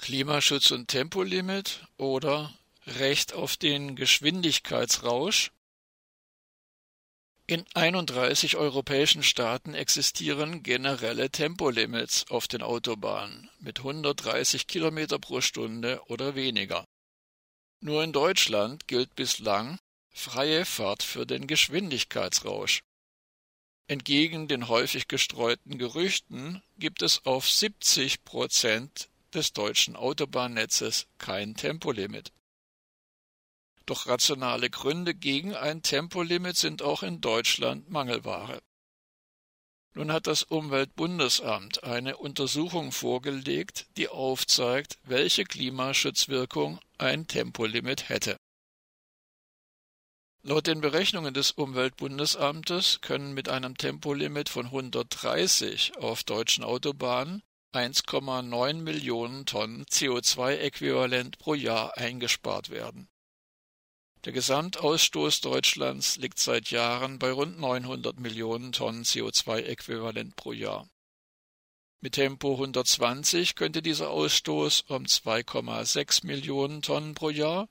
Klimaschutz 0.00 0.70
und 0.70 0.88
Tempolimit 0.88 1.86
oder 1.98 2.54
Recht 2.86 3.34
auf 3.34 3.58
den 3.58 3.96
Geschwindigkeitsrausch. 3.96 5.52
In 7.46 7.66
31 7.74 8.56
europäischen 8.56 9.22
Staaten 9.22 9.74
existieren 9.74 10.62
generelle 10.62 11.28
Tempolimits 11.30 12.24
auf 12.30 12.48
den 12.48 12.62
Autobahnen 12.62 13.50
mit 13.58 13.80
130 13.80 14.66
km 14.66 15.20
pro 15.20 15.42
Stunde 15.42 16.00
oder 16.06 16.34
weniger. 16.34 16.86
Nur 17.80 18.02
in 18.02 18.12
Deutschland 18.12 18.88
gilt 18.88 19.14
bislang 19.14 19.78
freie 20.08 20.64
Fahrt 20.64 21.02
für 21.02 21.26
den 21.26 21.46
Geschwindigkeitsrausch. 21.46 22.80
Entgegen 23.86 24.48
den 24.48 24.68
häufig 24.68 25.08
gestreuten 25.08 25.76
Gerüchten 25.76 26.62
gibt 26.78 27.02
es 27.02 27.26
auf 27.26 27.50
70 27.50 28.24
Prozent 28.24 29.09
des 29.34 29.52
deutschen 29.52 29.96
Autobahnnetzes 29.96 31.06
kein 31.18 31.54
Tempolimit. 31.54 32.32
Doch 33.86 34.06
rationale 34.06 34.70
Gründe 34.70 35.14
gegen 35.14 35.54
ein 35.54 35.82
Tempolimit 35.82 36.56
sind 36.56 36.82
auch 36.82 37.02
in 37.02 37.20
Deutschland 37.20 37.90
Mangelware. 37.90 38.60
Nun 39.94 40.12
hat 40.12 40.28
das 40.28 40.44
Umweltbundesamt 40.44 41.82
eine 41.82 42.16
Untersuchung 42.16 42.92
vorgelegt, 42.92 43.86
die 43.96 44.08
aufzeigt, 44.08 44.98
welche 45.02 45.44
Klimaschutzwirkung 45.44 46.78
ein 46.98 47.26
Tempolimit 47.26 48.08
hätte. 48.08 48.36
Laut 50.42 50.68
den 50.68 50.80
Berechnungen 50.80 51.34
des 51.34 51.50
Umweltbundesamtes 51.50 53.00
können 53.02 53.34
mit 53.34 53.48
einem 53.48 53.76
Tempolimit 53.76 54.48
von 54.48 54.66
130 54.66 55.98
auf 55.98 56.22
deutschen 56.22 56.64
Autobahnen 56.64 57.42
1,9 57.72 58.74
Millionen 58.74 59.46
Tonnen 59.46 59.84
CO2-Äquivalent 59.84 61.38
pro 61.38 61.54
Jahr 61.54 61.96
eingespart 61.96 62.70
werden. 62.70 63.08
Der 64.24 64.32
Gesamtausstoß 64.32 65.40
Deutschlands 65.40 66.16
liegt 66.16 66.38
seit 66.38 66.70
Jahren 66.70 67.18
bei 67.18 67.30
rund 67.30 67.58
900 67.58 68.18
Millionen 68.18 68.72
Tonnen 68.72 69.04
CO2-Äquivalent 69.04 70.34
pro 70.36 70.52
Jahr. 70.52 70.88
Mit 72.00 72.14
Tempo 72.14 72.54
120 72.54 73.54
könnte 73.54 73.82
dieser 73.82 74.10
Ausstoß 74.10 74.82
um 74.88 75.04
2,6 75.04 76.26
Millionen 76.26 76.82
Tonnen 76.82 77.14
pro 77.14 77.30
Jahr 77.30 77.68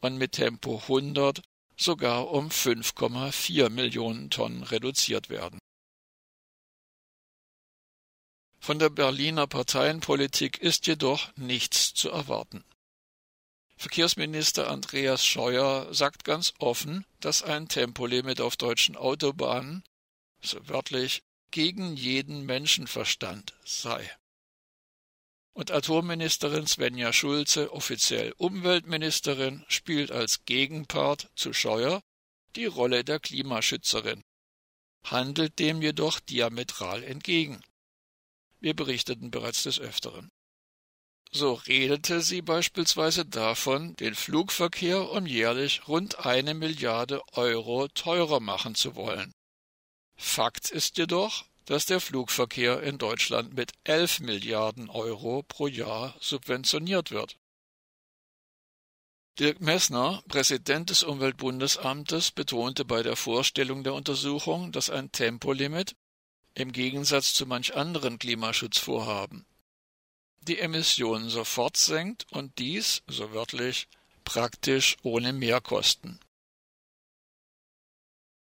und 0.00 0.16
mit 0.16 0.32
Tempo 0.32 0.78
100 0.78 1.42
sogar 1.76 2.30
um 2.30 2.48
5,4 2.48 3.70
Millionen 3.70 4.30
Tonnen 4.30 4.62
reduziert 4.64 5.30
werden. 5.30 5.57
Von 8.68 8.78
der 8.78 8.90
Berliner 8.90 9.46
Parteienpolitik 9.46 10.58
ist 10.58 10.86
jedoch 10.86 11.34
nichts 11.36 11.94
zu 11.94 12.10
erwarten. 12.10 12.66
Verkehrsminister 13.78 14.68
Andreas 14.70 15.24
Scheuer 15.24 15.88
sagt 15.94 16.24
ganz 16.24 16.52
offen, 16.58 17.06
dass 17.20 17.42
ein 17.42 17.68
Tempolimit 17.68 18.42
auf 18.42 18.58
deutschen 18.58 18.94
Autobahnen, 18.94 19.84
so 20.42 20.58
wörtlich, 20.68 21.22
gegen 21.50 21.96
jeden 21.96 22.44
Menschenverstand 22.44 23.54
sei. 23.64 24.14
Und 25.54 25.70
Atomministerin 25.70 26.66
Svenja 26.66 27.14
Schulze, 27.14 27.72
offiziell 27.72 28.34
Umweltministerin, 28.36 29.64
spielt 29.68 30.10
als 30.10 30.44
Gegenpart 30.44 31.30
zu 31.34 31.54
Scheuer 31.54 32.02
die 32.54 32.66
Rolle 32.66 33.02
der 33.02 33.18
Klimaschützerin, 33.18 34.22
handelt 35.04 35.58
dem 35.58 35.80
jedoch 35.80 36.20
diametral 36.20 37.02
entgegen. 37.02 37.62
Wir 38.60 38.74
berichteten 38.74 39.30
bereits 39.30 39.62
des 39.62 39.78
Öfteren. 39.78 40.30
So 41.30 41.54
redete 41.54 42.22
sie 42.22 42.40
beispielsweise 42.40 43.26
davon, 43.26 43.94
den 43.96 44.14
Flugverkehr 44.14 45.10
um 45.10 45.26
jährlich 45.26 45.86
rund 45.86 46.24
eine 46.24 46.54
Milliarde 46.54 47.22
Euro 47.32 47.88
teurer 47.88 48.40
machen 48.40 48.74
zu 48.74 48.96
wollen. 48.96 49.32
Fakt 50.16 50.70
ist 50.70 50.96
jedoch, 50.96 51.44
dass 51.66 51.84
der 51.84 52.00
Flugverkehr 52.00 52.82
in 52.82 52.96
Deutschland 52.96 53.54
mit 53.54 53.72
11 53.84 54.20
Milliarden 54.20 54.88
Euro 54.88 55.42
pro 55.42 55.66
Jahr 55.66 56.16
subventioniert 56.18 57.10
wird. 57.10 57.36
Dirk 59.38 59.60
Messner, 59.60 60.22
Präsident 60.28 60.90
des 60.90 61.04
Umweltbundesamtes, 61.04 62.32
betonte 62.32 62.84
bei 62.84 63.02
der 63.02 63.16
Vorstellung 63.16 63.84
der 63.84 63.94
Untersuchung, 63.94 64.72
dass 64.72 64.90
ein 64.90 65.12
Tempolimit 65.12 65.94
im 66.54 66.72
Gegensatz 66.72 67.34
zu 67.34 67.46
manch 67.46 67.74
anderen 67.74 68.18
Klimaschutzvorhaben 68.18 69.46
die 70.48 70.58
Emissionen 70.58 71.28
sofort 71.28 71.76
senkt 71.76 72.26
und 72.32 72.58
dies, 72.58 73.02
so 73.06 73.32
wörtlich, 73.32 73.86
praktisch 74.24 74.96
ohne 75.02 75.32
Mehrkosten. 75.32 76.18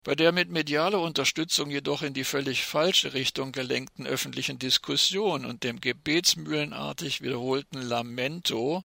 Bei 0.04 0.14
der 0.14 0.30
mit 0.30 0.48
medialer 0.48 1.00
Unterstützung 1.00 1.68
jedoch 1.68 2.02
in 2.02 2.14
die 2.14 2.22
völlig 2.22 2.64
falsche 2.64 3.12
Richtung 3.12 3.50
gelenkten 3.50 4.06
öffentlichen 4.06 4.60
Diskussion 4.60 5.44
und 5.44 5.64
dem 5.64 5.80
gebetsmühlenartig 5.80 7.22
wiederholten 7.22 7.82
Lamento 7.82 8.82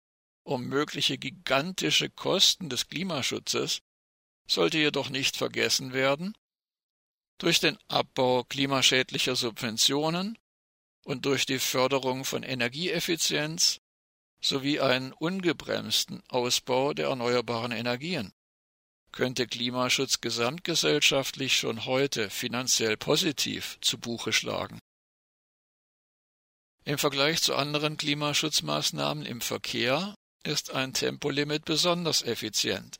um 0.45 0.67
mögliche 0.67 1.19
gigantische 1.19 2.09
Kosten 2.09 2.69
des 2.69 2.87
Klimaschutzes 2.87 3.81
sollte 4.49 4.78
jedoch 4.78 5.11
nicht 5.11 5.37
vergessen 5.37 5.93
werden, 5.93 6.34
durch 7.38 7.60
den 7.60 7.78
Abbau 7.88 8.44
klimaschädlicher 8.44 9.37
Subventionen 9.37 10.38
und 11.04 11.25
durch 11.25 11.47
die 11.47 11.59
Förderung 11.59 12.25
von 12.25 12.43
Energieeffizienz 12.43 13.81
sowie 14.41 14.81
einen 14.81 15.12
ungebremsten 15.12 16.22
Ausbau 16.28 16.93
der 16.93 17.09
erneuerbaren 17.09 17.72
Energien 17.72 18.32
könnte 19.12 19.47
Klimaschutz 19.47 20.21
gesamtgesellschaftlich 20.21 21.56
schon 21.56 21.87
heute 21.87 22.31
finanziell 22.31 22.97
positiv 22.97 23.78
zu 23.81 23.98
Buche 23.98 24.32
schlagen. 24.32 24.78
Im 26.84 26.98
Vergleich 26.98 27.43
zu 27.43 27.54
anderen 27.54 27.97
Klimaschutzmaßnahmen 27.97 29.27
im 29.27 29.41
Verkehr 29.41 30.15
ist 30.44 30.71
ein 30.71 30.94
Tempolimit 30.94 31.65
besonders 31.65 32.22
effizient. 32.22 32.97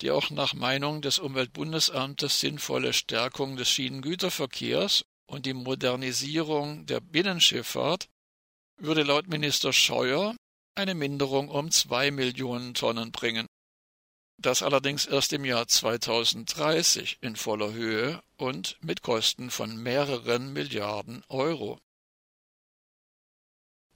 Die 0.00 0.10
auch 0.10 0.30
nach 0.30 0.54
Meinung 0.54 1.02
des 1.02 1.18
Umweltbundesamtes 1.18 2.40
sinnvolle 2.40 2.92
Stärkung 2.92 3.56
des 3.56 3.68
Schienengüterverkehrs 3.68 5.04
und 5.26 5.46
die 5.46 5.52
Modernisierung 5.52 6.86
der 6.86 7.00
Binnenschifffahrt 7.00 8.08
würde 8.78 9.02
laut 9.02 9.28
Minister 9.28 9.72
Scheuer 9.72 10.34
eine 10.74 10.94
Minderung 10.94 11.48
um 11.48 11.70
zwei 11.70 12.10
Millionen 12.10 12.72
Tonnen 12.72 13.12
bringen. 13.12 13.46
Das 14.38 14.62
allerdings 14.62 15.04
erst 15.04 15.34
im 15.34 15.44
Jahr 15.44 15.68
2030 15.68 17.18
in 17.20 17.36
voller 17.36 17.72
Höhe 17.74 18.22
und 18.38 18.78
mit 18.80 19.02
Kosten 19.02 19.50
von 19.50 19.76
mehreren 19.76 20.54
Milliarden 20.54 21.22
Euro. 21.28 21.78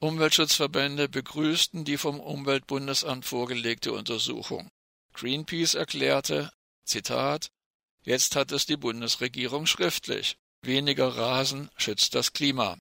Umweltschutzverbände 0.00 1.08
begrüßten 1.08 1.86
die 1.86 1.96
vom 1.96 2.20
Umweltbundesamt 2.20 3.24
vorgelegte 3.24 3.94
Untersuchung. 3.94 4.68
Greenpeace 5.14 5.74
erklärte, 5.74 6.52
Zitat, 6.84 7.50
Jetzt 8.04 8.36
hat 8.36 8.52
es 8.52 8.66
die 8.66 8.76
Bundesregierung 8.76 9.64
schriftlich. 9.66 10.36
Weniger 10.60 11.16
Rasen 11.16 11.70
schützt 11.78 12.14
das 12.14 12.34
Klima. 12.34 12.76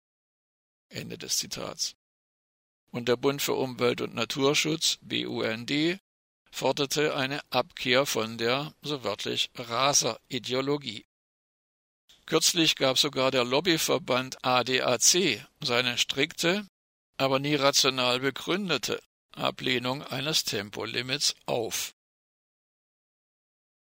Ende 0.90 1.18
des 1.18 1.38
Zitats. 1.38 1.96
Und 2.92 3.08
der 3.08 3.16
Bund 3.16 3.42
für 3.42 3.54
Umwelt 3.54 4.02
und 4.02 4.14
Naturschutz, 4.14 5.00
BUND, 5.02 6.00
forderte 6.52 7.16
eine 7.16 7.42
Abkehr 7.50 8.06
von 8.06 8.38
der, 8.38 8.74
so 8.82 9.04
wörtlich, 9.04 9.50
Raserideologie. 9.56 11.06
Kürzlich 12.26 12.76
gab 12.76 13.00
sogar 13.00 13.32
der 13.32 13.44
Lobbyverband 13.44 14.44
ADAC 14.46 15.46
seine 15.62 15.98
strikte, 15.98 16.68
aber 17.18 17.40
nie 17.40 17.56
rational 17.56 18.20
begründete 18.20 19.02
Ablehnung 19.32 20.04
eines 20.04 20.44
Tempolimits 20.44 21.36
auf. 21.46 21.96